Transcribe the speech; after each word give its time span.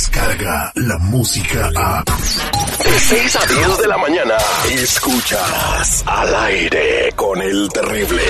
Descarga 0.00 0.72
la 0.76 0.96
música 0.96 1.70
a. 1.76 2.02
De 2.02 3.00
6 3.00 3.36
a 3.36 3.46
10 3.46 3.78
de 3.80 3.86
la 3.86 3.98
mañana. 3.98 4.34
Escuchas 4.70 6.02
al 6.06 6.34
aire 6.46 7.12
con 7.14 7.42
el 7.42 7.68
terrible. 7.68 8.22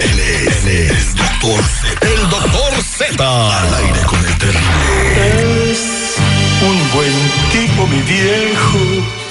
Él 0.00 0.20
es, 0.20 0.64
el 0.64 1.14
doctor 1.16 1.62
Z. 1.62 2.08
El 2.08 2.30
doctor 2.30 2.72
Z. 2.82 3.58
Al 3.60 3.74
aire 3.74 4.00
con 4.06 4.24
el 4.24 4.38
terrible. 4.38 5.70
Es 5.70 6.16
un 6.62 6.90
buen 6.94 7.12
tipo, 7.52 7.86
mi 7.88 8.00
viejo. 8.00 8.57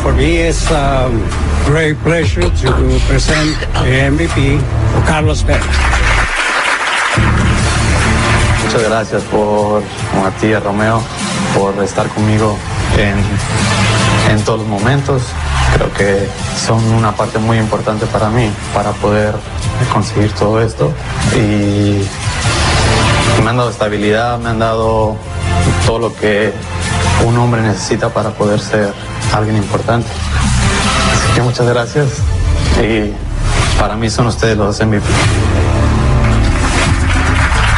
For 0.02 0.14
me, 0.14 0.48
a 0.48 1.10
great 1.68 1.98
pleasure 1.98 2.50
to 2.50 2.72
present 3.10 3.60
the 3.84 4.10
MVP, 4.10 4.60
Carlos 5.06 5.44
Vela. 5.44 5.60
Muchas 8.64 8.84
gracias 8.84 9.24
por 9.24 9.84
a 9.84 10.60
Romeo, 10.62 11.02
por 11.54 11.84
estar 11.84 12.08
conmigo 12.10 12.58
en, 12.98 13.18
en 14.32 14.44
todos 14.46 14.60
los 14.60 14.68
momentos. 14.68 15.24
Creo 15.76 15.94
que 15.94 16.28
son 16.66 16.82
una 16.94 17.12
parte 17.14 17.38
muy 17.38 17.58
importante 17.58 18.06
para 18.06 18.30
mí, 18.30 18.50
para 18.74 18.92
poder 18.94 19.36
conseguir 19.92 20.32
todo 20.32 20.62
esto. 20.62 20.94
Y 21.36 22.02
me 23.44 23.50
han 23.50 23.58
dado 23.58 23.70
estabilidad, 23.70 24.40
me 24.40 24.50
han 24.50 24.60
dado 24.60 25.18
todo 25.86 26.00
lo 26.00 26.16
que 26.16 26.54
un 27.26 27.38
hombre 27.38 27.62
necesita 27.62 28.10
para 28.10 28.30
poder 28.30 28.62
ser 28.62 28.94
alguien 29.34 29.58
importante. 29.58 30.08
Muchas 31.44 31.68
gracias 31.68 32.08
y 32.82 33.12
para 33.80 33.96
mí 33.96 34.10
son 34.10 34.28
ustedes 34.28 34.58
los 34.58 34.80
MVP. 34.80 35.06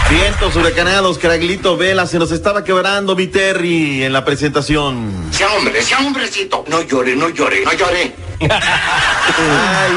Vientos 0.09 0.55
huracanados, 0.55 1.19
Caraglito 1.19 1.77
Vela, 1.77 2.07
se 2.07 2.17
nos 2.17 2.31
estaba 2.31 2.63
quebrando 2.63 3.15
mi 3.15 3.27
Terry 3.27 4.03
en 4.03 4.11
la 4.11 4.25
presentación. 4.25 5.11
Sea 5.31 5.53
hombre, 5.53 5.83
sea 5.83 5.99
hombrecito. 5.99 6.65
No 6.67 6.81
llore, 6.81 7.15
no 7.15 7.30
llore, 7.30 7.63
no 7.63 7.71
llore. 7.73 8.15
Ay, 8.41 9.91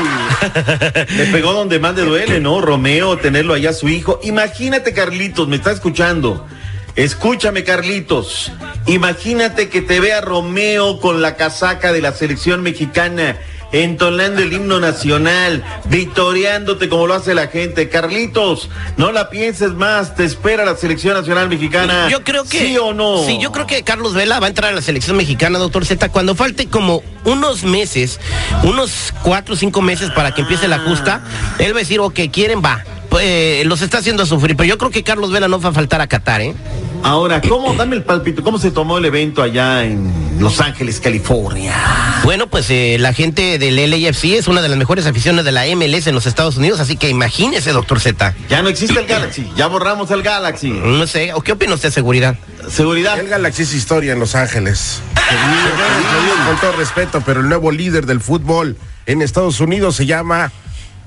le 1.17 1.27
pegó 1.27 1.53
donde 1.55 1.79
más 1.79 1.95
le 1.95 2.03
duele, 2.03 2.41
¿no? 2.41 2.61
Romeo, 2.61 3.17
tenerlo 3.17 3.55
allá 3.55 3.73
su 3.73 3.89
hijo. 3.89 4.21
Imagínate, 4.23 4.93
Carlitos, 4.93 5.49
me 5.49 5.57
está 5.57 5.71
escuchando. 5.71 6.47
Escúchame, 6.95 7.65
Carlitos. 7.65 8.53
Imagínate 8.87 9.71
que 9.71 9.81
te 9.81 9.99
vea 9.99 10.21
Romeo 10.21 11.01
con 11.01 11.23
la 11.23 11.37
casaca 11.37 11.91
de 11.93 12.03
la 12.03 12.13
selección 12.13 12.63
mexicana, 12.63 13.39
entonando 13.73 14.43
el 14.43 14.53
himno 14.53 14.79
nacional, 14.81 15.65
victoriándote 15.87 16.89
como 16.89 17.07
lo 17.07 17.15
hace 17.15 17.35
la 17.35 17.49
gente. 17.49 17.89
Carlitos, 17.89 18.69
no 18.97 19.13
la 19.13 19.31
pienses 19.31 19.73
más, 19.73 20.15
te 20.15 20.25
espera 20.25 20.65
la 20.65 20.77
selección 20.77 21.15
nacional 21.15 21.49
mexicana. 21.49 22.09
Yo 22.09 22.23
creo 22.23 22.45
que. 22.45 22.59
¿Sí 22.59 22.79
o 22.79 22.93
no? 22.93 23.25
Sí, 23.25 23.39
yo 23.41 23.51
creo 23.53 23.67
que 23.67 23.83
Carlos 23.83 24.15
Vela 24.15 24.39
va 24.39 24.47
a 24.47 24.49
entrar 24.49 24.73
a 24.73 24.75
la 24.75 24.83
selección 24.83 25.17
mexicana, 25.17 25.59
doctor 25.59 25.85
Z, 25.85 26.09
cuando 26.11 26.35
falte 26.35 26.69
como 26.69 27.03
unos 27.25 27.65
meses, 27.65 28.21
unos 28.63 29.13
cuatro 29.23 29.55
o 29.55 29.57
cinco 29.57 29.81
meses 29.83 30.11
para 30.11 30.33
que 30.33 30.43
empiece 30.43 30.69
la 30.69 30.79
justa. 30.81 31.23
Él 31.59 31.73
va 31.73 31.79
a 31.79 31.81
decir, 31.81 32.01
ok, 32.01 32.21
quieren, 32.31 32.63
va. 32.63 32.85
Pues, 33.09 33.67
los 33.67 33.83
está 33.83 33.99
haciendo 33.99 34.25
sufrir, 34.25 34.57
pero 34.57 34.67
yo 34.67 34.79
creo 34.79 34.91
que 34.91 35.03
Carlos 35.03 35.33
Vela 35.33 35.49
no 35.49 35.61
va 35.61 35.69
a 35.69 35.73
faltar 35.73 36.01
a 36.01 36.07
Qatar, 36.07 36.41
¿eh? 36.41 36.55
Ahora, 37.03 37.41
¿cómo, 37.41 37.75
dame 37.75 37.97
el 37.97 38.05
palpito, 38.05 38.43
cómo 38.43 38.59
se 38.59 38.71
tomó 38.71 38.99
el 38.99 39.05
evento 39.05 39.43
allá 39.43 39.85
en 39.85 40.39
Los 40.39 40.61
Ángeles, 40.61 41.01
California? 41.01 41.75
Bueno, 42.23 42.47
pues 42.47 42.71
eh, 42.71 42.97
la 43.01 43.13
gente 43.13 43.59
del 43.59 43.77
LAFC 43.91 44.25
es 44.37 44.47
una 44.47 44.63
de 44.63 44.69
las 44.69 44.79
mejores 44.79 45.07
aficiones 45.07 45.45
de 45.45 45.53
la 45.53 45.65
MLS 45.75 46.07
en 46.07 46.15
los 46.15 46.27
Estados 46.27 46.57
Unidos, 46.57 46.79
así 46.79 46.97
que 46.97 47.09
imagínese, 47.09 47.73
doctor 47.73 47.99
Z. 47.99 48.35
Ya 48.49 48.63
no 48.63 48.69
existe 48.69 49.01
el 49.01 49.07
Galaxy, 49.07 49.51
ya 49.57 49.67
borramos 49.67 50.11
el 50.13 50.23
Galaxy. 50.23 50.71
No 50.71 51.07
sé, 51.07 51.33
¿o 51.35 51.41
qué 51.43 51.53
opina 51.53 51.75
usted 51.75 51.89
de 51.89 51.95
seguridad? 51.95 52.37
Seguridad. 52.69 53.19
El 53.19 53.29
Galaxy 53.29 53.63
es 53.63 53.75
historia 53.75 54.13
en 54.13 54.21
Los 54.21 54.35
Ángeles. 54.37 55.01
Con 56.47 56.57
todo 56.61 56.73
respeto, 56.73 57.23
pero 57.27 57.41
el 57.41 57.49
nuevo 57.49 57.73
líder 57.73 58.07
del 58.07 58.21
fútbol 58.21 58.77
en 59.07 59.23
Estados 59.23 59.59
Unidos 59.61 59.97
se 59.97 60.07
llama 60.07 60.53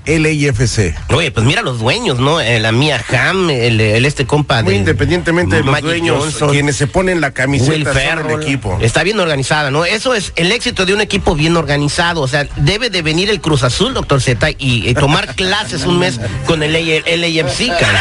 LAFC. 0.06 0.94
Oye, 1.12 1.30
pues 1.30 1.44
mira 1.44 1.62
los 1.62 1.78
dueños, 1.78 2.18
¿no? 2.18 2.40
Eh, 2.40 2.60
la 2.60 2.72
mía 2.72 3.02
Ham, 3.10 3.50
el, 3.50 3.80
el 3.80 4.04
este 4.04 4.26
compa 4.26 4.62
Muy 4.62 4.74
de 4.74 4.78
independientemente 4.78 5.56
de 5.56 5.62
los 5.62 5.72
Magic 5.72 5.84
dueños, 5.84 6.18
Johnson, 6.18 6.50
quienes 6.50 6.76
se 6.76 6.86
ponen 6.86 7.20
la 7.20 7.32
camiseta 7.32 7.92
son 7.92 7.94
Ferrell. 7.94 8.30
el 8.30 8.42
equipo. 8.42 8.78
Está 8.80 9.02
bien 9.02 9.18
organizada, 9.20 9.70
¿no? 9.70 9.84
Eso 9.84 10.14
es 10.14 10.32
el 10.36 10.52
éxito 10.52 10.86
de 10.86 10.94
un 10.94 11.00
equipo 11.00 11.34
bien 11.34 11.56
organizado. 11.56 12.22
O 12.22 12.28
sea, 12.28 12.46
debe 12.56 12.90
de 12.90 13.02
venir 13.02 13.30
el 13.30 13.40
Cruz 13.40 13.62
Azul, 13.62 13.94
doctor 13.94 14.20
Z, 14.20 14.50
y, 14.58 14.88
eh, 14.88 14.94
tomar 14.94 15.34
clases 15.34 15.84
un 15.84 15.98
mes 15.98 16.20
con 16.46 16.62
el, 16.62 16.72
LAFC, 16.72 17.68
cabrón. 17.68 18.00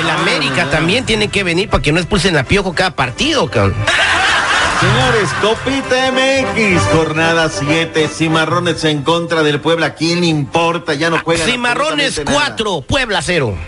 El 0.00 0.10
América 0.10 0.68
también 0.70 1.04
tiene 1.04 1.28
que 1.28 1.42
venir 1.44 1.68
para 1.68 1.82
que 1.82 1.92
no 1.92 1.98
expulsen 1.98 2.36
a 2.36 2.44
Piojo 2.44 2.74
cada 2.74 2.94
partido, 2.94 3.50
cabrón. 3.50 3.76
Señores, 4.80 5.28
Copita 5.42 6.12
MX, 6.12 6.80
jornada 6.94 7.48
7, 7.48 8.06
Cimarrones 8.06 8.84
en 8.84 9.02
contra 9.02 9.42
del 9.42 9.60
Puebla, 9.60 9.94
¿quién 9.94 10.22
importa? 10.22 10.94
Ya 10.94 11.10
no 11.10 11.18
juegan. 11.18 11.48
Cimarrones 11.48 12.18
absolutamente 12.18 12.32
nada. 12.32 12.54
4, 12.56 12.80
Puebla 12.82 13.20
0. 13.20 13.58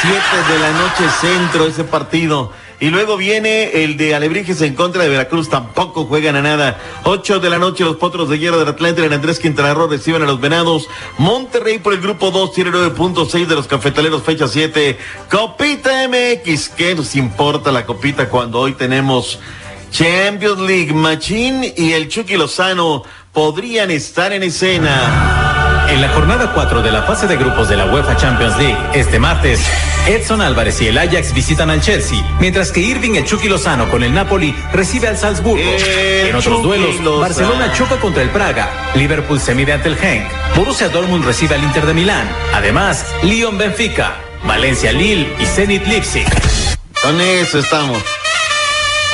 7 0.00 0.18
de 0.50 0.58
la 0.58 0.70
noche 0.72 1.04
centro 1.20 1.66
ese 1.66 1.84
partido. 1.84 2.52
Y 2.80 2.88
luego 2.88 3.18
viene 3.18 3.84
el 3.84 3.98
de 3.98 4.14
Alebrijes 4.14 4.62
en 4.62 4.74
contra 4.74 5.02
de 5.02 5.10
Veracruz, 5.10 5.50
tampoco 5.50 6.06
juegan 6.06 6.36
a 6.36 6.42
nada. 6.42 6.78
8 7.04 7.38
de 7.40 7.50
la 7.50 7.58
noche 7.58 7.84
los 7.84 7.96
Potros 7.96 8.30
de 8.30 8.38
Hierro 8.38 8.58
del 8.58 8.68
Atlante 8.68 9.04
en 9.04 9.12
Andrés 9.12 9.38
Quintana 9.38 9.74
Roo 9.74 9.88
reciben 9.88 10.22
a 10.22 10.26
los 10.26 10.40
Venados. 10.40 10.88
Monterrey 11.18 11.80
por 11.80 11.92
el 11.92 12.00
grupo 12.00 12.30
2 12.30 12.52
tiene 12.54 12.70
9.6 12.70 13.46
de 13.46 13.54
los 13.54 13.66
Cafetaleros, 13.66 14.22
fecha 14.22 14.48
7. 14.48 14.98
Copita 15.30 16.08
MX, 16.08 16.70
¿qué 16.70 16.94
nos 16.94 17.14
importa 17.14 17.70
la 17.72 17.84
copita 17.84 18.30
cuando 18.30 18.60
hoy 18.60 18.72
tenemos 18.72 19.38
Champions 19.96 20.58
League? 20.58 20.92
Machín 20.92 21.72
y 21.74 21.92
el 21.92 22.08
Chucky 22.08 22.36
Lozano 22.36 23.02
podrían 23.32 23.90
estar 23.90 24.30
en 24.30 24.42
escena. 24.42 25.86
En 25.88 26.02
la 26.02 26.10
jornada 26.10 26.52
4 26.52 26.82
de 26.82 26.92
la 26.92 27.04
fase 27.04 27.26
de 27.26 27.38
grupos 27.38 27.70
de 27.70 27.78
la 27.78 27.86
UEFA 27.86 28.14
Champions 28.14 28.58
League, 28.58 28.76
este 28.92 29.18
martes, 29.18 29.58
Edson 30.06 30.42
Álvarez 30.42 30.82
y 30.82 30.88
el 30.88 30.98
Ajax 30.98 31.32
visitan 31.32 31.70
al 31.70 31.80
Chelsea, 31.80 32.18
mientras 32.40 32.72
que 32.72 32.80
Irving 32.80 33.14
el 33.14 33.24
Chucky 33.24 33.48
Lozano 33.48 33.88
con 33.88 34.02
el 34.02 34.12
Napoli 34.12 34.54
recibe 34.70 35.08
al 35.08 35.16
Salzburgo. 35.16 35.64
El 35.64 36.26
en 36.28 36.36
otros 36.36 36.56
Chucky 36.56 36.62
duelos, 36.62 36.96
Lozano. 36.96 37.20
Barcelona 37.20 37.72
choca 37.72 37.96
contra 37.96 38.22
el 38.22 38.28
Praga, 38.28 38.68
Liverpool 38.96 39.40
se 39.40 39.54
mide 39.54 39.72
ante 39.72 39.88
el 39.88 39.96
Genk, 39.96 40.26
Borussia 40.56 40.90
Dortmund 40.90 41.24
recibe 41.24 41.54
al 41.54 41.64
Inter 41.64 41.86
de 41.86 41.94
Milán, 41.94 42.28
además, 42.52 43.06
Lyon 43.22 43.56
Benfica, 43.56 44.18
Valencia 44.44 44.92
Lille 44.92 45.34
y 45.38 45.46
Zenit 45.46 45.86
Leipzig. 45.86 46.26
Con 47.02 47.18
eso 47.18 47.60
estamos. 47.60 48.02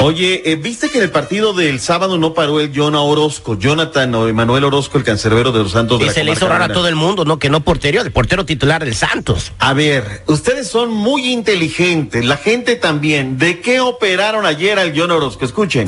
Oye, 0.00 0.42
eh, 0.50 0.56
¿viste 0.56 0.90
que 0.90 0.98
en 0.98 1.04
el 1.04 1.10
partido 1.10 1.52
del 1.52 1.78
sábado 1.78 2.18
no 2.18 2.34
paró 2.34 2.60
el 2.60 2.72
Jonah 2.74 3.02
Orozco? 3.02 3.56
Jonathan 3.56 4.14
o 4.14 4.26
Emanuel 4.26 4.64
Orozco, 4.64 4.98
el 4.98 5.04
cancerbero 5.04 5.52
de 5.52 5.60
los 5.60 5.72
Santos 5.72 5.98
de 5.98 6.06
Y 6.06 6.08
la 6.08 6.14
se 6.14 6.24
le 6.24 6.32
hizo 6.32 6.48
raro 6.48 6.64
a 6.64 6.68
todo 6.68 6.88
el 6.88 6.96
mundo, 6.96 7.24
¿no? 7.24 7.38
Que 7.38 7.50
no 7.50 7.60
portero, 7.60 8.02
el 8.02 8.10
portero 8.10 8.44
titular 8.44 8.84
del 8.84 8.96
Santos. 8.96 9.52
A 9.58 9.74
ver, 9.74 10.24
ustedes 10.26 10.68
son 10.68 10.90
muy 10.90 11.32
inteligentes, 11.32 12.24
la 12.24 12.36
gente 12.36 12.76
también. 12.76 13.38
¿De 13.38 13.60
qué 13.60 13.80
operaron 13.80 14.44
ayer 14.44 14.78
al 14.78 14.98
Jonah 14.98 15.14
Orozco? 15.14 15.44
Escuchen. 15.44 15.86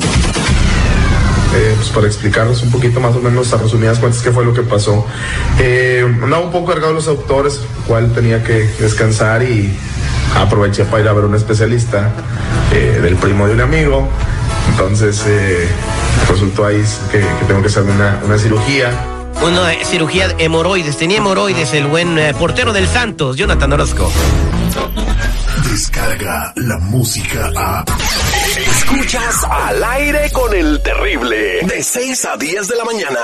Eh, 1.55 1.73
pues 1.77 1.87
para 1.89 2.07
explicarnos 2.07 2.61
un 2.63 2.71
poquito 2.71 2.99
más 2.99 3.15
o 3.15 3.21
menos 3.21 3.53
a 3.53 3.57
resumidas 3.57 3.99
cuentas 3.99 4.21
qué 4.21 4.31
fue 4.31 4.43
lo 4.43 4.53
que 4.53 4.61
pasó. 4.61 5.05
Eh, 5.59 6.05
andaba 6.21 6.43
un 6.43 6.51
poco 6.51 6.71
cargado 6.71 6.93
los 6.93 7.07
autores, 7.07 7.61
cual 7.87 8.13
tenía 8.13 8.43
que 8.43 8.69
descansar 8.79 9.43
y 9.43 9.73
aproveché 10.35 10.85
para 10.85 11.03
ir 11.03 11.07
a 11.07 11.13
ver 11.13 11.25
un 11.25 11.35
especialista 11.35 12.11
eh, 12.71 12.99
del 13.01 13.15
primo 13.15 13.47
de 13.47 13.53
un 13.53 13.61
amigo. 13.61 14.07
Entonces 14.69 15.23
eh, 15.27 15.67
resultó 16.29 16.65
ahí 16.65 16.83
que, 17.11 17.19
que 17.19 17.45
tengo 17.47 17.61
que 17.61 17.67
hacerme 17.67 17.91
una, 17.93 18.19
una 18.23 18.37
cirugía. 18.37 18.91
Una 19.41 19.73
eh, 19.73 19.85
cirugía 19.85 20.29
de 20.29 20.45
hemorroides. 20.45 20.97
Tenía 20.97 21.17
hemorroides 21.17 21.73
el 21.73 21.87
buen 21.87 22.17
eh, 22.17 22.33
portero 22.33 22.73
del 22.73 22.87
Santos, 22.87 23.37
Jonathan 23.37 23.73
Orozco. 23.73 24.11
Descarga 25.69 26.53
la 26.55 26.77
música 26.79 27.51
a. 27.55 27.85
Escuchas 28.57 29.43
al 29.43 29.83
aire 29.83 30.31
con 30.31 30.53
el 30.53 30.81
terrible. 30.81 31.61
De 31.63 31.83
6 31.83 32.25
a 32.25 32.37
10 32.37 32.67
de 32.67 32.75
la 32.75 32.85
mañana. 32.85 33.19